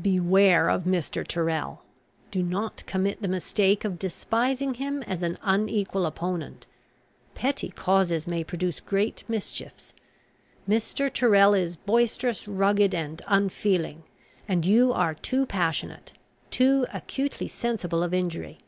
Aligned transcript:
Beware 0.00 0.68
of 0.70 0.84
Mr. 0.84 1.26
Tyrrel. 1.26 1.82
Do 2.30 2.44
not 2.44 2.84
commit 2.86 3.20
the 3.20 3.26
mistake 3.26 3.84
of 3.84 3.98
despising 3.98 4.74
him 4.74 5.02
as 5.02 5.20
an 5.24 5.36
unequal 5.42 6.06
opponent. 6.06 6.68
Petty 7.34 7.70
causes 7.70 8.24
may 8.24 8.44
produce 8.44 8.78
great 8.78 9.24
mischiefs. 9.26 9.92
Mr. 10.68 11.12
Tyrrel 11.12 11.54
is 11.54 11.74
boisterous, 11.74 12.46
rugged, 12.46 12.94
and 12.94 13.20
unfeeling; 13.26 14.04
and 14.46 14.64
you 14.64 14.92
are 14.92 15.14
too 15.14 15.44
passionate, 15.44 16.12
too 16.52 16.86
acutely 16.94 17.48
sensible 17.48 18.04
of 18.04 18.14
injury. 18.14 18.58